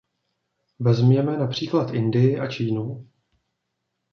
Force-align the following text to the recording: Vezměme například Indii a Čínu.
Vezměme 0.79 1.37
například 1.37 1.93
Indii 1.93 2.39
a 2.39 2.47
Čínu. 2.47 3.07